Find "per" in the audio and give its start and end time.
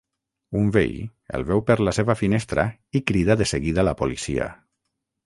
1.67-1.75